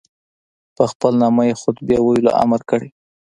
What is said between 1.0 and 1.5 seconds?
نامه